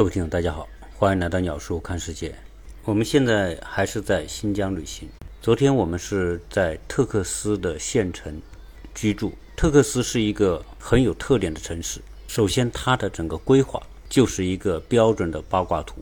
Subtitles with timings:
[0.00, 2.34] 各位听众，大家好，欢迎来到鸟叔看世界。
[2.84, 5.06] 我们现在还是在新疆旅行。
[5.42, 8.40] 昨天我们是在特克斯的县城
[8.94, 9.34] 居住。
[9.54, 12.00] 特克斯是一个很有特点的城市。
[12.28, 13.78] 首先，它的整个规划
[14.08, 15.96] 就是一个标准的八卦图，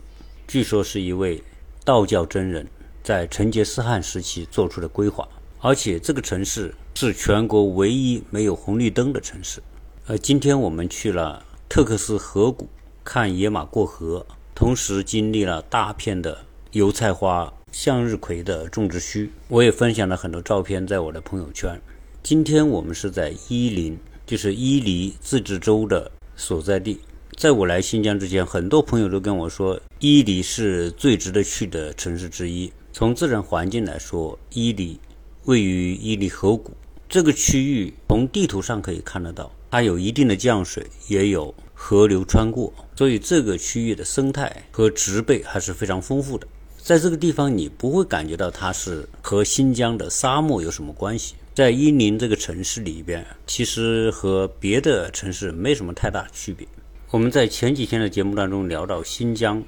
[0.47, 1.43] 据说是一位
[1.83, 2.65] 道教真人
[3.03, 5.27] 在成吉思汗时期做出的规划。
[5.59, 9.61] 而且，这个城市是全国唯一没有红绿灯的城市。
[10.07, 12.69] 呃，今天我们去了特克斯河谷。
[13.11, 14.23] 看野马过河，
[14.53, 19.31] 同时经历了大片的油菜花、向日葵的种植区。
[19.47, 21.81] 我也分享了很多照片在我的朋友圈。
[22.21, 26.99] 今天我们是在伊犁，就是伊犁自治州的所在地。
[27.35, 32.71] 在我来新疆之前，很多朋友都跟我说，伊犁是最值得去的城市之一。
[32.93, 34.99] 从自然环境来说，伊犁
[35.45, 36.73] 位于伊犁河谷
[37.09, 41.51] 这个区域，从地图上可以看得到，它有一定的降水，也有。
[41.81, 46.45] 河流穿过，所以这个区域的生态和植被还是非常丰富的。
[46.77, 51.35] 在这个地方，你不会感觉到它是和新疆的沙漠有什么关系。
[51.55, 56.67] 在伊宁这个城市里边，其实和别的城市没什么太大区别。
[57.11, 59.63] 我们在前几天的节目当中聊到，新疆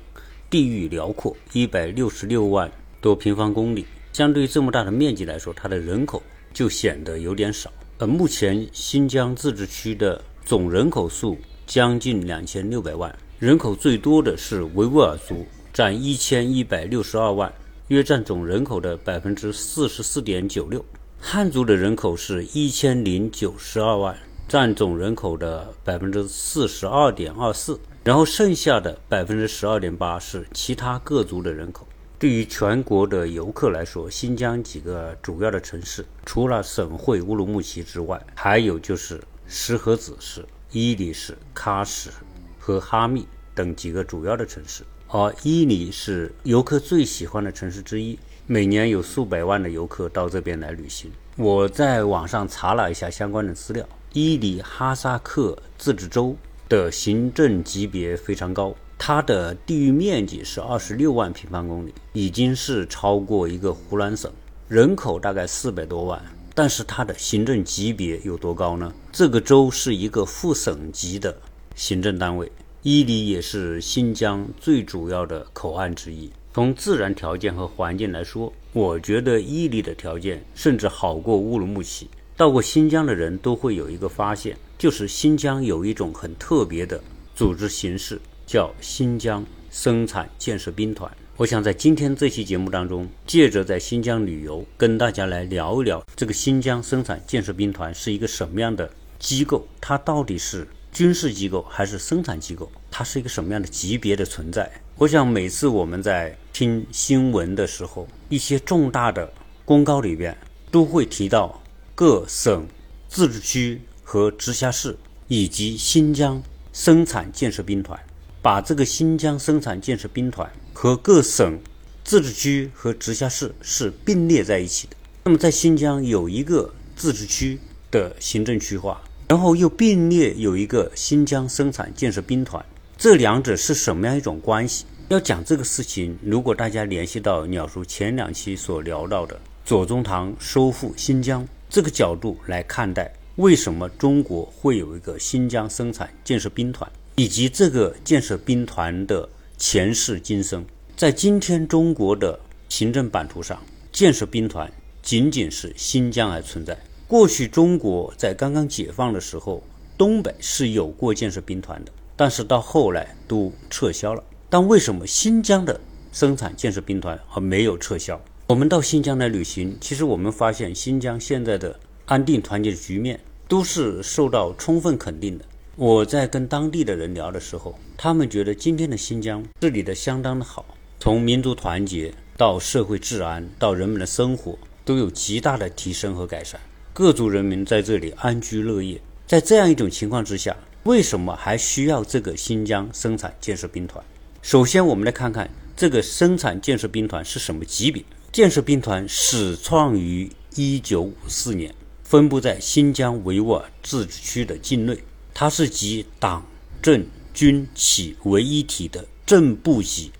[0.50, 6.22] 地域辽阔，一百六十六万多平方公里，相对于这么大的面积来说，它的人口
[6.54, 7.72] 就显得有点少。
[8.00, 11.38] 呃，目前新疆自治区的总人口数。
[11.72, 17.50] 将近两千六百万，人口最多的是维吾尔族，占一千一百六十二万，
[17.88, 20.84] 约占总人口的百分之四十四点九六。
[21.18, 24.14] 汉族的人口是一千零九十二万，
[24.50, 27.80] 占总人口的百分之四十二点二四。
[28.04, 31.88] 然后剩下的百分之十二点八是其他各族的人口。
[32.20, 40.46] 对于全国的游客来说，新疆几个主要的城市，除了省会乌鲁木齐之外，还有就是石河子市。
[40.74, 42.10] 伊犁市、喀什
[42.58, 51.12] 和哈密等几个主要的城市，而伊犁是游客最喜欢的城市之一，每年有数百万的游客到这边来旅行。
[51.36, 56.34] 我在网上查了一下相关的资料，伊犁哈萨克自治州
[56.70, 64.32] 的行政级别非常高，它的地域面积是二十六万平方公里，已经是超过一个湖南省，
[64.70, 66.22] 人口大概四百多万。
[66.54, 68.94] 但是它的行政级别有多高呢？
[69.12, 71.36] 这个州是一个副省级的
[71.76, 72.52] 行政单位。
[72.84, 76.32] 伊犁也是新疆最主要的口岸之一。
[76.54, 82.10] 从自然条件和环境来说，我觉得伊犁的条件甚至好过乌鲁木齐。
[82.36, 87.00] 到过新疆的人都会有一个发现，就是新疆有一种很特别的
[87.36, 91.10] 组织形式，叫新疆生产建设兵团。
[91.38, 98.88] 我想在今天这期节目当中，借着在新疆旅游，跟大家来聊一聊这个新疆生产建设兵团是一个什么样的
[99.18, 104.70] 机构，它到底是军事机构还是生产机构，它是一个什么样的级别的存在？
[104.98, 109.32] 我想每次我们在听新闻的时候，一些重大的
[109.66, 110.38] 公告里边
[110.70, 111.60] 都会提到
[111.96, 112.68] 各省、
[113.08, 114.96] 自治区和直辖市
[115.28, 118.00] 以及新疆生产建设兵团，
[118.44, 120.48] 把这个新疆生产建设兵团。
[120.74, 121.60] 和各省、
[122.04, 124.96] 自治区和直辖市是并列在一起的。
[125.24, 127.60] 那么，在新疆有一个自治区
[127.92, 132.66] 的行政区划，然后又并列有一个新疆生产建设兵团，
[132.98, 134.86] 这两者是什么样一种关系？
[135.10, 149.30] 要讲这个事情，如果大家联系到鸟叔前两期所聊到的左宗棠收复新疆这个角度来看待，为什么中国会有一个新疆生产建设兵团，以及这个建设兵团的。
[149.62, 150.66] 前世今生，
[150.98, 153.62] 在今天中国的行政版图上，
[153.92, 154.70] 建设兵团
[155.04, 156.76] 仅仅是新疆还存在。
[157.08, 159.64] 过去中国在刚刚解放的时候，
[159.96, 164.24] 东北是有过建设兵团的，但是到后来都撤销了。
[164.50, 165.80] 但为什么新疆的
[166.12, 168.20] 生产建设兵团而没有撤销？
[168.48, 175.46] 我们到新疆来旅行，其实我们发现新疆现在的安定团结的局面都是受到充分肯定的。
[175.82, 180.64] 我在跟当地的人聊的时候，他们觉得今天的新疆治理的相当的好，
[181.00, 184.56] 从民族团结到社会治安到人们的生活
[184.86, 186.62] 都有极大的提升和改善，
[186.94, 189.02] 各族人民在这里安居乐业。
[189.26, 194.06] 在这样一种情况之下，为什么还需要这个新疆生产建设兵团？
[194.44, 198.04] 首先，我们来看看这个生产建设兵团是什么级别。
[198.32, 201.74] 建设兵团始创于一九五四年，
[202.04, 204.96] 分布在新疆维吾尔自治区的境内。
[205.42, 206.46] 它是集党
[206.84, 207.04] 政
[207.34, 210.12] 军企为一体的正部级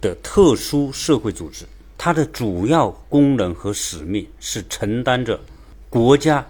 [0.00, 1.64] 的特殊社会组织，
[1.98, 5.40] 它的主要功能和使命是承担着
[5.90, 6.46] 国家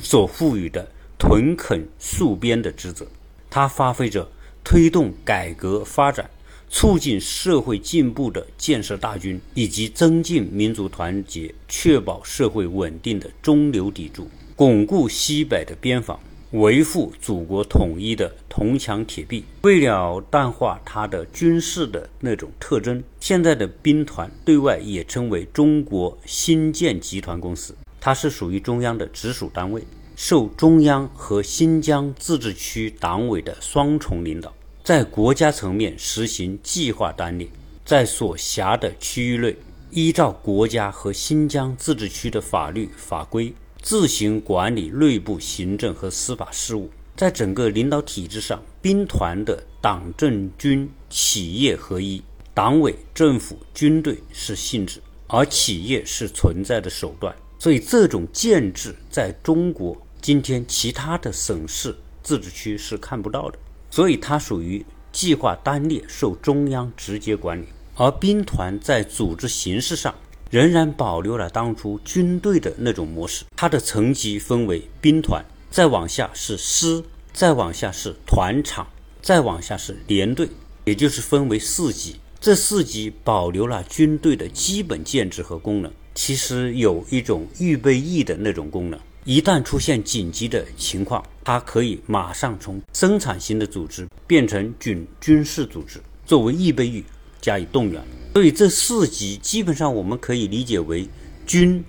[0.00, 3.04] 所赋予的屯垦戍边的职责，
[3.50, 4.30] 它发挥着
[4.62, 6.30] 推动改革发展
[6.70, 16.20] 促进社会进步的建设大军，以及增进民族团结、确保社会稳定的中流砥柱，巩固西北的边防。
[16.56, 19.44] 维护祖国统一的铜墙铁壁。
[19.60, 27.76] 为了淡化它的军事的那种特征，现在的兵团对外也称为中国新建集团公司。
[28.00, 29.82] 它是属于中央的直属单位，
[30.16, 37.46] 受中央和新疆自治区党委的双重领导，在国家层面实行计划单列，
[37.84, 39.54] 在所辖的区域内，
[39.90, 43.52] 依照国家和新疆自治区的法律法规。
[43.82, 57.34] 自行管理内部行政和司法事务，在整个领导体制上，兵团的党政军企业合一，党委政府军队是性质，而企业是存在的手段。
[57.58, 63.58] 所以，这种建制在中国今天其他的省市自治区是看不到的。
[63.88, 67.66] 所以，它属于计划单列，受中央直接管理。
[67.94, 70.14] 而兵团在组织形式上。
[70.50, 73.44] 仍然保留了当初军队的那种模式。
[73.56, 77.02] 它的层级分为兵团，再往下是师，
[77.32, 78.86] 再往下是团场，
[79.20, 80.48] 再往下是连队，
[80.84, 82.16] 也就是分为四级。
[82.38, 89.00] 这四级保留了军队的基本建制和功能，其实有一种预备役的那种功能。
[89.24, 97.02] 一旦出现紧急的情况，它可以马上从生产型的组织变成军军事组织，作为预备役
[97.46, 98.02] 加以动员。
[98.34, 101.08] 所以这四级基本上我们可以理解为
[101.46, 101.84] 军、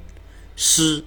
[0.55, 1.03] 师、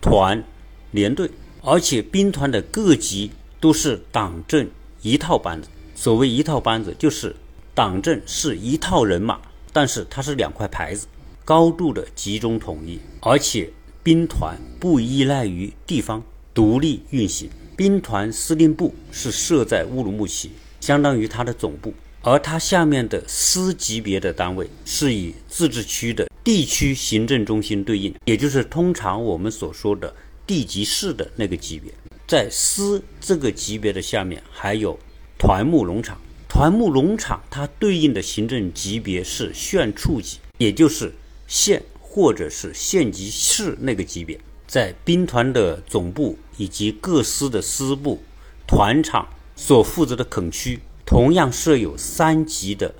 [0.00, 0.42] 团、
[0.90, 1.30] 连队，
[1.62, 3.30] 而且兵团的各级
[3.60, 4.68] 都是党政
[5.00, 5.68] 一套班子。
[5.94, 7.34] 所谓一套班子，就是
[7.72, 9.40] 党政是一套人马，
[9.72, 11.06] 但是它是两块牌子，
[11.44, 13.70] 高度的集中统一，而且
[14.02, 16.22] 兵团不依赖于地方，
[16.52, 17.48] 独立运行。
[17.76, 21.94] 兵团司令部是设在乌鲁木齐，相当于它的总部。
[22.28, 30.14] 而它下面的司级别的单位是以自治区的地区行政中心对应，也就是通常我们所说的
[30.46, 31.90] 地级市的那个级别。
[32.26, 34.98] 在司这个级别的下面还有
[35.38, 41.14] 团务农场，团务农场它对应的行政级别是县处级，也就是
[41.46, 44.38] 县或者是县级市那个级别。
[44.66, 48.22] 在兵团的总部以及各司的司部、
[48.66, 49.26] 团场
[49.56, 50.78] 所负责的垦区。
[51.08, 52.94] 同样设有三级的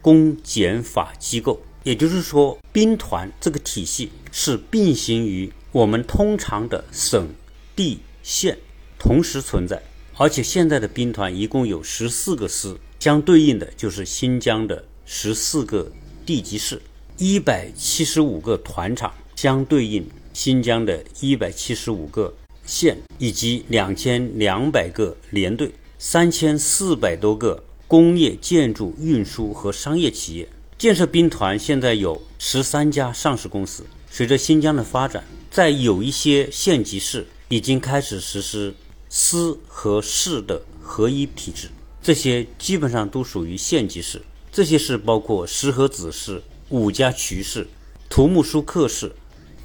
[0.00, 7.28] 公检法机构，也就是说，兵团这个体系是并行于我们通常的省、
[7.76, 8.58] 地、县
[8.98, 9.80] 同时存在。
[10.16, 15.88] 而且现在的兵团一共有十四个师，相对应的就是新疆的十四个
[16.26, 16.82] 地级市，
[17.16, 22.34] 一百七十五个团场，相对应新疆的一百七十五个
[22.66, 25.72] 县，以及两千两百个连队。
[26.04, 33.86] 三千四百多个工业、建筑、运输和商业企业建设兵团，现在有十三家上市公司。
[34.10, 38.74] 随着新疆的发展，在有一些县级市已经开始实施
[39.08, 41.68] 司和市的合一体制，
[42.02, 44.20] 这些基本上都属于县级市。
[44.50, 47.68] 这些市包括石河子市、五家渠市、
[48.10, 49.12] 图木舒克市、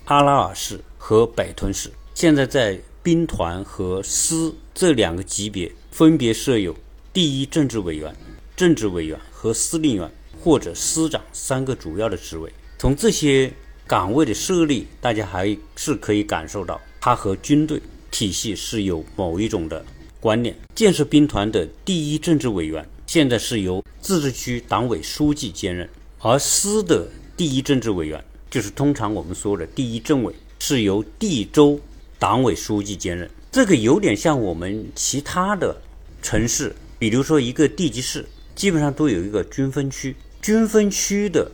[0.06, 1.92] 阿拉尔市和北屯市。
[2.14, 5.72] 现在在兵团和司这两个级别。
[5.98, 6.76] 分别设有
[7.12, 8.16] 第一政治委员、
[8.56, 10.08] 政治委员和司令员
[10.40, 12.54] 或者司长三个主要的职位。
[12.78, 13.52] 从这些
[13.88, 17.82] 岗位的设立，大家还是可以感受到它和军队
[18.12, 19.84] 体系是有某一种的
[20.20, 20.56] 关联。
[20.76, 31.80] 建设兵团的第一政治委员现在是由自治区党委书记兼任，而司的第一政治委员就是通常我们说的第一政委，是由地州
[32.20, 33.28] 党委书记兼任。
[33.52, 35.76] 这个有点像我们其他的。
[36.30, 41.50] 城市，比如说一个地级市，基本上都有一个军分区，军分区的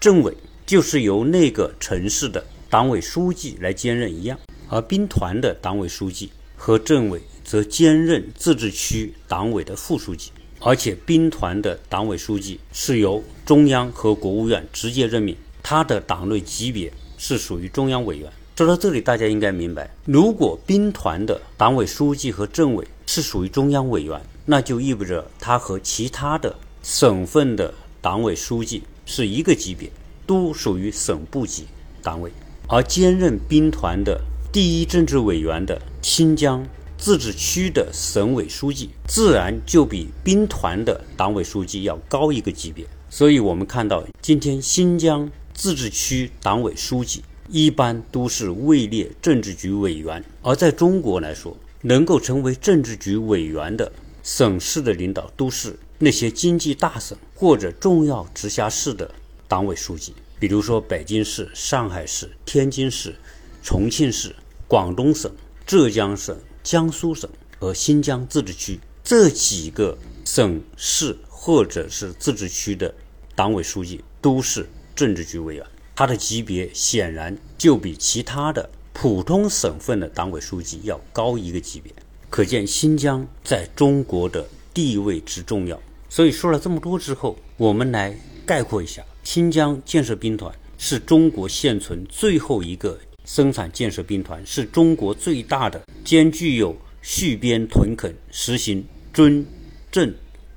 [0.00, 4.36] 政委就是由那个城市的党委书记来兼任一样，
[4.68, 18.28] 而兵团的党委书记和政委则兼任自治区党委的副书记，而且兵团的党委书记是由中央和国务院直接任命，他的党内级别是属于中央委员。
[18.56, 29.90] 说到这里，大家应该明白，如果兵团的党委书记和政委，是属于中央委员，那就意味着他和其他的省份的党委书记是一个级别，
[30.26, 31.66] 都属于省部级
[32.02, 32.30] 单位。
[32.68, 34.20] 而兼任兵团的
[34.52, 36.66] 第一政治委员的新疆
[36.98, 42.84] 自治区的省委书记，自然就比兵团的党委书记要高一个级别。
[43.08, 51.56] 所以，我们看到今天新疆自治区党委书记一般都是位列政治局委员，而在中国来说。
[51.82, 53.92] 能够成为政治局委员的
[54.22, 59.10] 省市的领导都是那些经济大省或者重要直辖市的
[59.46, 63.14] 党委书记，比如说北京市、上海市、天津市、
[63.62, 64.34] 重庆市、
[64.66, 65.30] 广东省、
[65.64, 72.92] 浙江省、江苏省和新疆自治区这几个省市或者是自治区的
[73.36, 75.64] 党委书记都是政治局委员，
[75.94, 78.68] 他的级别显然就比其他的
[78.98, 81.92] 普通省份的党委书记要高一个级别。
[82.30, 85.78] 可见新疆在中国的地位之重要。
[86.08, 99.46] 所以说了这么多之后，我们来概括一下：新疆建设兵团是中国现存最后一个生产建设兵团，是中国最大的兼具有蓄边屯垦、实行军
[99.92, 100.10] 政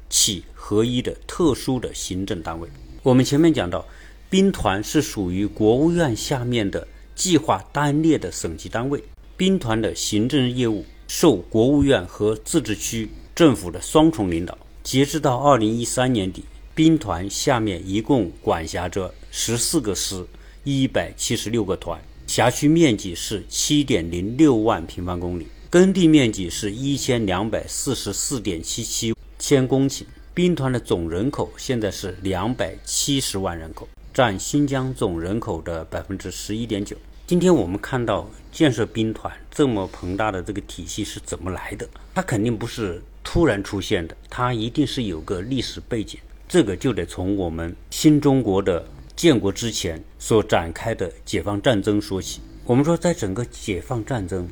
[0.10, 2.70] 企合一的特殊的行政单位。
[3.04, 3.86] 我们前面讲到，
[4.30, 6.88] 兵团是属于国务院下面的
[7.20, 9.04] 计划单列的省级单位，
[9.36, 10.86] 兵团的行政业务。
[11.10, 14.56] 受国务院和自治区政府的双重领导。
[14.84, 16.46] 截至到二零一三年底，
[16.76, 20.24] 兵团下面一共管辖着十四个师、
[20.64, 30.04] 一百七十六个团，辖区面积是七点零六万平方公里，耕地面积是一千两百四十四点七七千公顷。
[30.36, 36.96] 兵团的总人口现在是两百七十万人口，占新疆总人口的百分之十一点九。
[37.30, 41.88] 今天我们看到建设兵团这么庞大的这个体系是怎么来的？
[42.16, 46.20] 它肯定不是突然出现的，它一定是有个历史背景。
[46.48, 48.84] 这个就得从我们新中国的
[49.16, 52.42] 建国之前所展开的解放战争说起。
[52.66, 54.50] 我们说，在整个解放战争，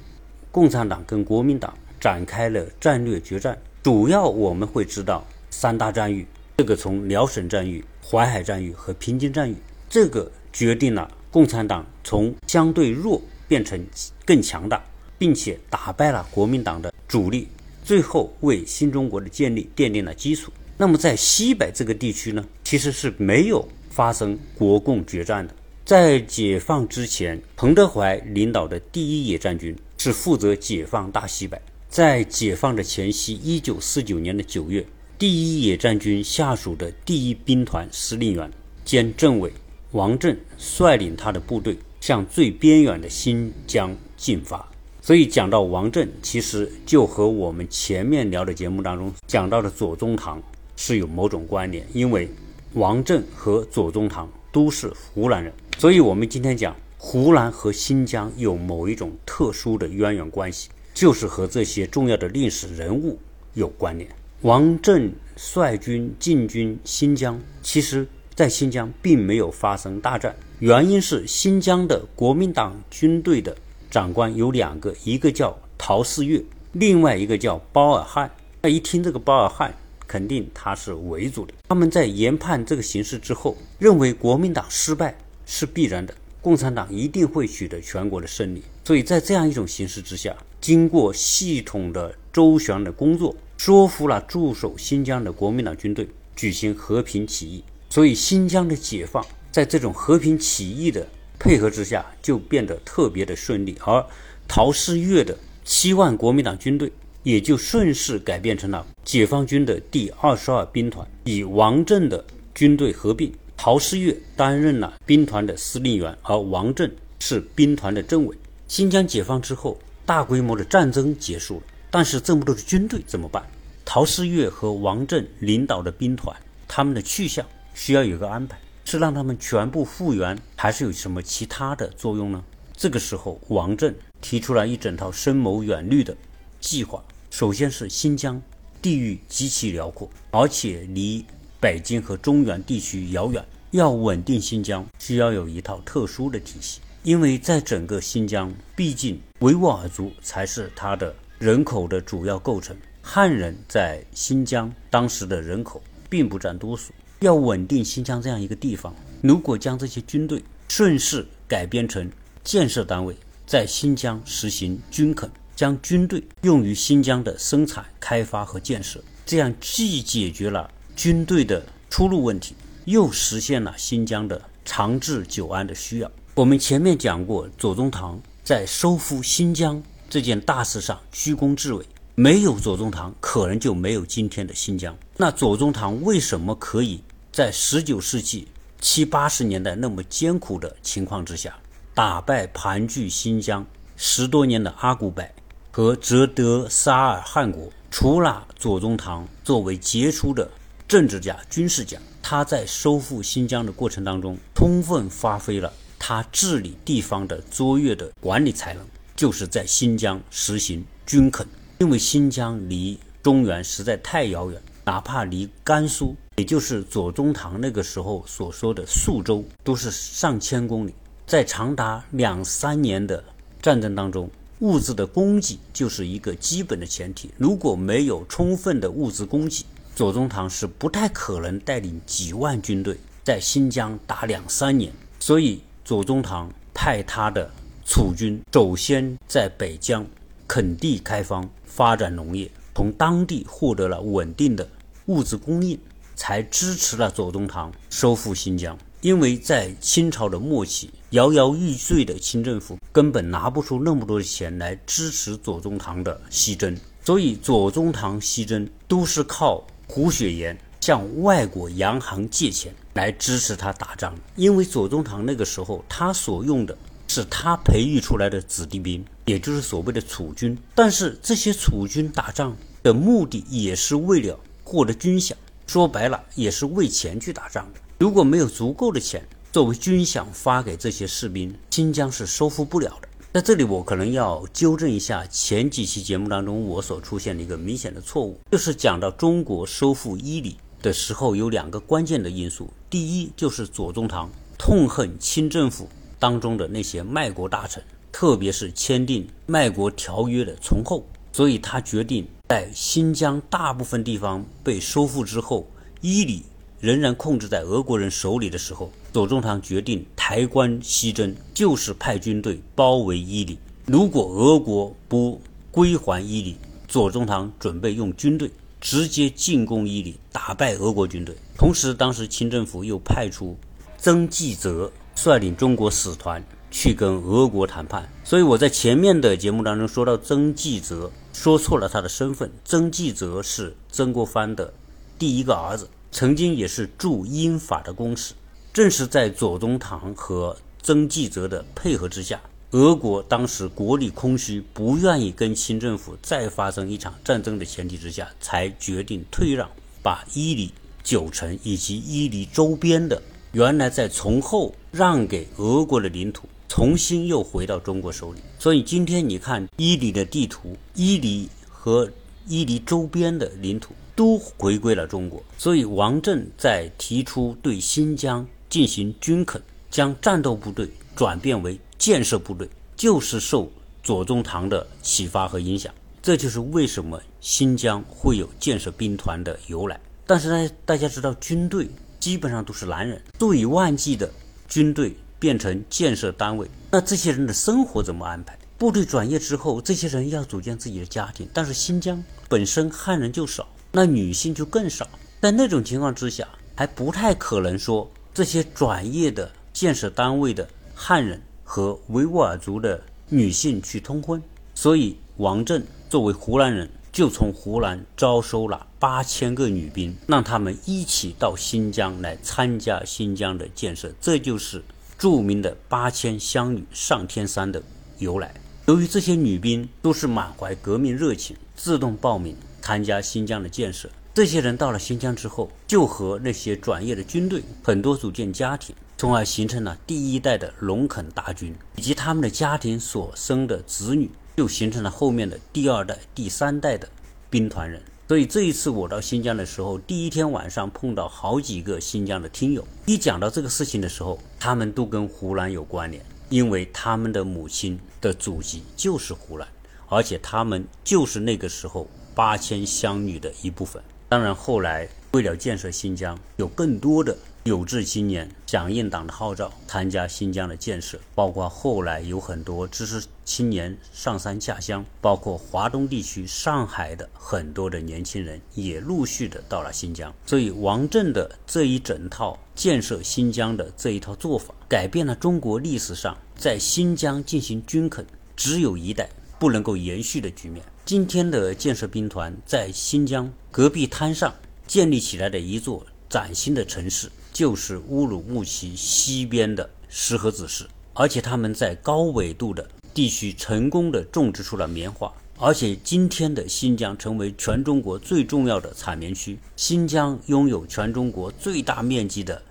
[0.51, 6.27] 共产党跟国民党展开了战略决战，主要我们会知道三大战役。
[6.57, 9.55] 这个从辽沈战役、淮海战役和平津战役，
[9.89, 11.09] 这个决定了。
[11.31, 13.79] 共产党从相对弱变成
[14.25, 14.83] 更强大，
[15.17, 17.47] 并且打败了国民党的主力，
[17.83, 20.51] 最后为新中国的建立奠定了基础。
[20.77, 25.53] 那么在西北这个地区呢，其实是没有发生国共决战的。
[25.83, 31.59] 在解放之前，彭德怀领导的第一野战军是负责解放大西北。
[31.89, 34.85] 在解放的前夕，一九四九年的九月，
[35.17, 38.51] 第一野战军下属的第一兵团司令员
[38.83, 39.51] 兼政委。
[39.91, 44.67] 王震率领他的部队向最边远的新疆进发，
[45.01, 50.43] 所以讲到王震，其实就和我们前面聊的节目当中讲到的左宗棠
[50.75, 52.29] 是有某种关联，因为
[52.73, 63.17] 王震和左宗棠都是湖南人，所以我们今天讲湖南和新疆有某一种特殊的渊源关系，就是和这些重要的历史人物
[63.53, 64.09] 有关联。
[64.41, 68.05] 王震率军进军新疆，其实。
[68.37, 73.57] 在新疆并没有发生大战，原因是新疆的国民党军队的
[73.89, 76.39] 长官有两个，一个叫陶四岳，
[76.73, 78.29] 另外一个叫包尔汉。
[78.61, 79.73] 那一听这个包尔汉，
[80.05, 81.53] 肯定他是维族的。
[81.67, 85.17] 他们在研判这个形势之后，认为国民党失败
[85.47, 88.61] 是必然的，共产党一定会取得全国的胜利。
[88.83, 97.63] 所以在这样一种形势之下，经过系统的周旋的工作，说服了驻守新疆的国民党军队举行和平起义。
[97.89, 101.07] 所以，新疆的解放在这种和平起义的
[101.39, 103.77] 配合之下，就变得特别的顺利。
[103.83, 104.05] 而
[104.47, 106.91] 陶世岳的七万国民党军队
[107.23, 113.33] 也就顺势改变成了解放军的第二十二兵团，与王震的军队合并。
[113.55, 118.37] 陶世岳担任了兵团的司令员，而王震是兵团的政委。
[118.67, 123.43] 新疆解放之后，大规模的战争结束了，但是这么多的军队怎么办？
[123.83, 126.35] 陶世岳和王震领导的兵团，
[126.67, 127.43] 他们的去向？
[127.77, 132.43] 需要有个安排，是让他们全部复原，还是有什么其他的作用呢？
[132.75, 136.17] 这个时候，王震提出了一整套深谋远虑的
[136.59, 137.01] 计划。
[137.29, 138.41] 首先是新疆
[138.81, 141.23] 地域极其辽阔，而且离
[141.59, 146.81] 北京和中原地区遥远，要稳定新疆，需要有一套特殊的体系。
[147.03, 155.79] 因为在整个新疆，毕竟维吾尔族才是它的人口的主要构成，汉人在新疆当时的人口
[156.09, 156.91] 并不占多数。
[157.19, 162.09] 要稳定新疆这样一个地方，如果将这些军队顺势改编成
[162.43, 172.53] 建设单位，在新疆实行军垦，将军队用于新疆的生产、开发和建设，这样既解决了军队的出路问题，
[172.85, 176.11] 又实现了新疆的长治久安的需要。
[176.35, 181.83] 我们前面讲过，左宗棠在收复新疆这件大事上居功至伟。
[182.19, 184.97] 没有左宗棠，可能就没有今天的新疆。
[185.17, 186.99] 那左宗棠为什么可以
[187.37, 188.47] 在十九世纪
[188.81, 191.55] 七八十年代那么艰苦的情况之下，
[191.93, 193.63] 打败盘踞新疆
[193.95, 195.23] 十多年的阿古柏
[195.69, 197.69] 和哲德沙尔汗国？
[197.91, 200.49] 除了左宗棠作为杰出的
[200.87, 208.83] 政治家、军事家，他在收复新疆的过程当中，充分发挥了他治理地方的卓越的管理才能，
[209.15, 211.45] 就是在新疆实行军垦。
[211.77, 220.93] 因为新疆离中原实在太遥远，哪怕离甘肃，也就是左宗棠那个时候所说的宿州，都是上千公里。
[221.25, 223.23] 在长达两三年的
[223.59, 224.29] 战争当中，
[224.59, 227.31] 物资的供给就是一个基本的前提。
[227.39, 229.65] 如果没有充分的物资供给，
[229.95, 234.93] 左宗棠是不太可能带领几万军队在新疆打两三年。
[235.19, 237.49] 所以，左宗棠派他的
[237.83, 240.05] 楚军首先在北疆
[240.45, 241.49] 垦地开荒。
[241.65, 244.67] 发展农业，从当地获得了稳定的
[245.05, 245.79] 物资供应，
[246.17, 248.77] 才支持了左宗棠收复新疆。
[248.99, 264.13] 因为在清朝的末期，摇摇欲坠的清政府根本拿不出那么多的钱来支持左宗棠的西征，所以左宗棠西征都是靠胡雪岩向外国洋行借钱来支持他打仗。
[264.35, 266.77] 因为左宗棠那个时候他所用的。
[267.09, 270.57] 是他培育出来的子弟兵，也就是所谓的楚军。
[270.75, 275.31] 但是这些楚军打仗的目的也是为了获得军饷，
[275.67, 277.79] 说白了也是为钱去打仗的。
[277.99, 283.07] 如果没有足够的钱作为军饷发给这些士兵，新疆是收复不了的。
[283.33, 295.87] 在这里，我可能要纠正一下前几期节目当中我所出现的一个明显的错误，就是讲到中国收复伊犁的时候有两个关键的因素，第一就是左宗棠痛恨清政府。
[296.19, 305.67] 当中的那些卖国大臣，特别是签订卖国条约的从后，所以他决定在新疆大部分地方被收复之后，
[306.01, 306.43] 伊犁
[306.79, 313.57] 仍然控制在俄国人手里的时候，左宗棠决定抬棺西征，就是派军队包围伊犁。
[313.85, 316.55] 如果俄国不归还伊犁，
[316.87, 318.49] 左宗棠准备用军队
[318.79, 321.35] 直接进攻伊犁，打败俄国军队。
[321.57, 323.57] 同时，当时清政府又派出
[323.97, 324.91] 曾纪泽。
[325.19, 332.49] 率领中国使团去跟俄国谈判，所以我在前面的节目当中说到曾纪泽，说错了他的身份。
[332.65, 334.73] 曾纪泽是曾国藩的
[335.19, 338.33] 第一个儿子，曾经也是驻英法的公使。
[338.73, 349.69] 正是在左宗棠和曾纪泽的配合之下，俄国当时国力空虚，不愿意跟清政府再发生一场战争的前提之下，才决定退让，
[350.01, 350.73] 把伊犁
[351.03, 353.21] 九城以及伊犁周边的。
[353.51, 358.39] 原来在从后让给俄国的领土，重新又回到中国手里。
[358.59, 362.09] 所以今天你看伊犁的地图，伊犁和
[362.47, 365.43] 伊犁周边的领土都回归了中国。
[365.57, 373.71] 所以王震在提出对新疆进行军垦，将战斗部队转变为建设部队，就是受
[374.03, 375.93] 左宗棠的启发和影响。
[376.21, 379.99] 这就是为什么新疆会有建设兵团的由来。
[380.25, 381.87] 但是呢，大家知道军队。
[382.19, 384.29] 基本上都是男人，数以万计的
[384.67, 388.57] 军队变成建设单位，那这些人的生活怎么安排？
[388.77, 395.07] 部队转业之后，这些人要组建自己的家庭，但是新疆本身汉人就少，那女性就更少，
[395.41, 404.41] 在那种情况之下，还不太可能说这些转业的建设单位的汉人和维吾尔族的女性去通婚，
[404.75, 406.89] 所以王震作为湖南人。
[407.09, 414.83] 就从湖南招收了八千个女兵，让他们一起到新疆来参加新疆的建设，这就是
[415.17, 417.81] 著名的八千乡女上天山的
[418.19, 418.53] 由来。
[418.85, 424.09] 由于这些女兵都是满怀革命热情，自动报名参加新疆的建设。
[424.33, 434.29] 这些人到了新疆之后，就和那些转业的军队很多组建家庭，从而形成了第一代的龙垦大军，以及他们的家庭所生的子女。
[434.55, 437.07] 就形成了后面的第二代、第三代的
[437.47, 438.01] 兵团人。
[438.27, 442.85] 所以这一次我到新疆的时候，第一天晚上碰到好几个新疆的听友。
[443.05, 449.65] 一讲到这个事情的时候，他们都跟湖南有关联，因为他们的母亲的祖籍就是湖南，
[450.09, 454.03] 而且他们就是那个时候八千湘女的一部分。
[454.27, 457.37] 当然后来为了建设新疆，有更多的。
[457.67, 470.33] 有志青年响应党的号召，参加新疆的建设，包括后来有很多知识青年上山下乡，包括华东地区上海的很多的年轻人也陆续的到了新疆。
[470.45, 478.25] 所以王震的这一整套建设新疆的这一套做法，改变了中国历史上在新疆进行军垦
[478.55, 480.83] 只有一代不能够延续的局面。
[481.05, 484.53] 今天的建设兵团在新疆戈壁滩上
[484.85, 487.29] 建立起来的一座崭新的城市。
[487.57, 499.57] 就是乌鲁木齐西边的石河子市，而且他们在高纬度的地区成功的种植出了棉花，而且今天的新疆成为全中国最重要的产棉区。
[499.75, 502.61] 新疆拥有全中国最大面积的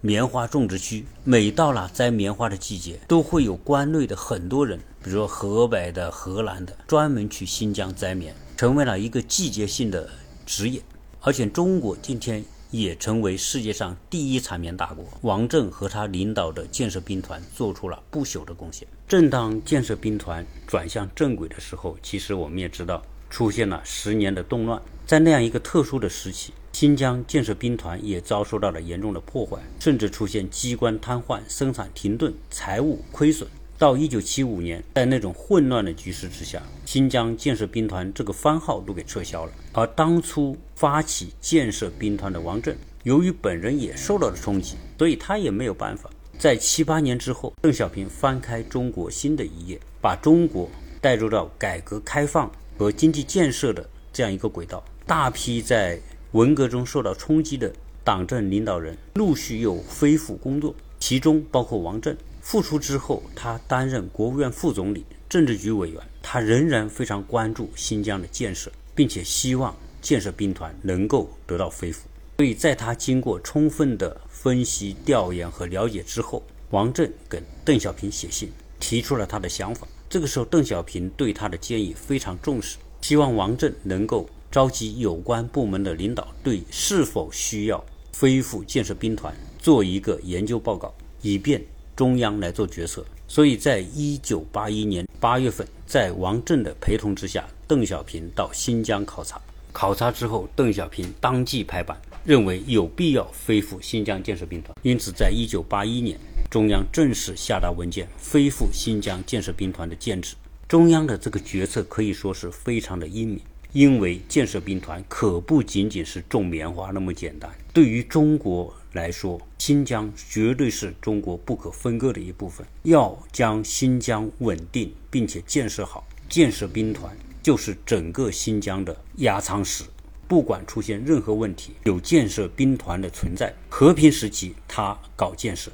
[0.00, 1.04] 棉花种植区。
[1.24, 10.08] 每到了摘棉花的季节，都会有关内的很多人，比如说河北的、河南的，专门去新疆摘棉，成为了一个季节性的
[10.46, 10.80] 职业。
[11.20, 12.44] 而且中国今天。
[12.70, 15.04] 也成为世界上第一产棉大国。
[15.22, 18.86] 王震和他领导的建设兵团做出了不朽的贡献。
[19.08, 24.80] 正当建设兵团转向正轨的时候，其实我们也知道出现了十年的动乱。
[25.06, 33.48] 在那样一个特殊的时期，新疆建设兵团也遭受到了严重的破坏，甚至出现机关瘫痪、生产停顿、财务亏损。
[33.80, 39.52] 到一九七五年，在那种混乱的局势之下，新疆建设兵团这个番号都给撤销了。
[39.72, 46.10] 而当初发起建设兵团的王震，由于本人也受到了冲击，所以他也没有办法。
[46.38, 50.68] 在七八年之后，邓小平翻开中国新的一页，把中国
[51.00, 54.84] 带入到改革开放和经济建设的这样一个轨道。
[55.06, 55.98] 大批在
[56.32, 57.72] 文革中受到冲击的
[58.04, 62.14] 党政领导人陆续又恢复工作，其中包括王震。
[62.40, 66.00] 复出之后，他担任国务院副总理、政治局委员。
[66.22, 72.06] 他仍然非常关注新疆的建设，并且希望建设兵团能够得到恢复。
[72.36, 79.88] 所以，在他经过充分的分析、调研和了解之后，王震给邓小平写信，提出了他的想法。
[80.08, 87.82] 这个时候，邓小平对他的建议非常重视，希望王震能够召集有关部门的领导，对是否需要
[88.18, 91.64] 恢复建设兵团做一个研究报告，以便。
[92.00, 99.38] 中央来做决策，所以在一九八一年八月份，在王震的陪同之下，邓小平到新疆考察。
[99.70, 104.74] 考察之后，邓小平当即拍板，认为有必要恢复新疆建设兵团。
[104.80, 106.18] 因此，在一九八一年，
[106.50, 110.34] 中央正式下达文件，恢复新疆建设兵团的建制。
[110.66, 113.40] 中央的这个决策可以说是非常的英明，
[113.74, 117.50] 因为建设兵团可不仅仅是种棉花那么简单。
[117.74, 118.74] 对于中国。
[118.92, 122.66] 来说，新疆绝对是中国不可分割的一部分。
[122.82, 129.84] 要将新疆稳定并且建设好，建设兵团就是整个新疆的压舱石。
[130.26, 135.72] 不管出现任何问题，有建设兵团的存在，和平时期他搞建设、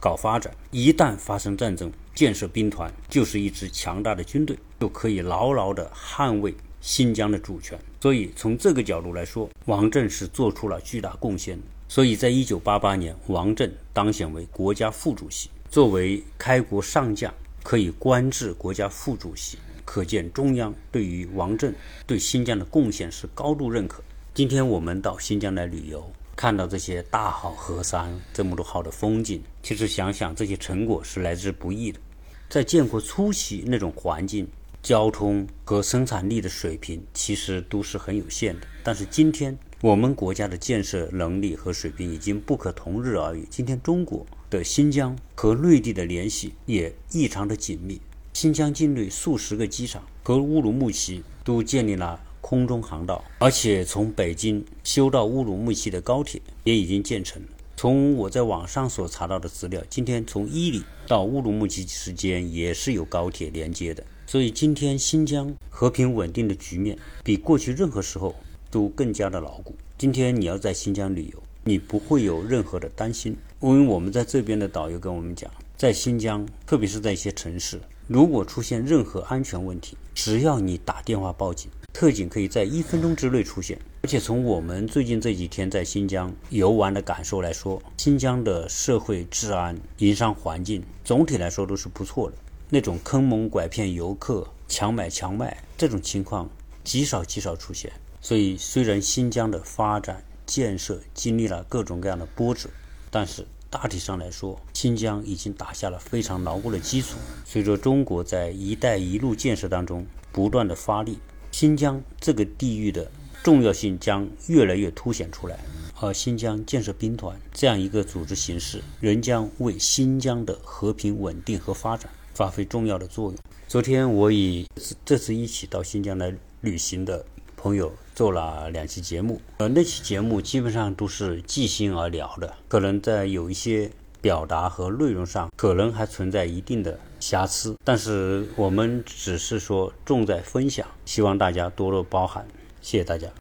[0.00, 7.78] 搞发展；一旦发生战争，建设兵团就是一支强大的军队，就可以牢牢地捍卫新疆的主权。
[8.00, 11.62] 所以，从这个角度来说，王震是做出了巨大贡献的。
[11.94, 15.50] 所以在一九八八年，王震当选为国家副主席。
[15.68, 17.30] 作为开国上将，
[17.62, 21.74] 可以官至国家副主席，可见中央对于王震
[22.06, 24.02] 对新疆的贡献是高度认可。
[24.32, 32.00] 今天我们到新疆来旅游，看到这些大好河山，这么多好的风景，其实想想这些成果是来之不易的。
[32.48, 34.48] 在建国初期，那种环境、
[34.82, 38.66] 交通和生产力的水平，其实都是很有限的。
[38.82, 43.44] 但是今天，我们国家的建设能力和水平已经不可同日而语。
[43.50, 48.00] 今天，中国的新疆和内地的联系也异常的紧密。
[48.32, 57.42] 新疆境内数十个机场和乌鲁木齐都建立了空中航道，而且从北京修到乌鲁木齐的高铁也已经建成。
[57.76, 64.04] 从我在网上所查到的资料，今天从伊犁到乌鲁木齐之间也是有高铁连接的。
[64.28, 68.32] 所以，今天新疆和平稳定的局面比过去任何时候。
[68.72, 69.76] 都更加的牢固。
[69.98, 83.78] 今天你要在新疆旅游，你不会有任何的担心，因为我们在这边的导游跟我们讲，在新疆，特别是在一些城市，如果出现任何安全问题，只要你打电话报警，特警可以在一分钟之内出现。
[84.02, 92.36] 而且从我们最近这几天在新疆游玩的感受来说，新疆的社会治安、营商环境总体来说都是不错的。
[92.70, 96.48] 那种坑蒙拐骗游客、强买强卖这种情况
[96.82, 97.92] 极少极少出现。
[98.24, 102.70] 所以，虽然新疆的发展建设经历了各种各样的波折，
[103.10, 107.16] 但是大体上来说，新疆已经打下了非常牢固的基础。
[107.44, 111.18] 随着中国在“一带一路”建设当中不断的发力，
[111.50, 113.10] 新疆这个地域的
[113.42, 115.58] 重要性将越来越凸显出来。
[116.00, 123.38] 而新疆建设兵团这样一个组织形式，仍将为新疆的和平稳定和发展发挥重要的作用。
[123.66, 124.68] 昨天，我以
[125.04, 127.24] 这次一起到新疆来旅行的。
[127.62, 133.88] 朋友做了两期节目，呃，那期节目基本上都是即兴而聊的，可能在有一些
[134.20, 142.44] 表达和内容上，可能还存在一定的瑕疵，但是我们只是说重在分享，希望大家多多包涵，
[142.80, 143.28] 谢谢大家。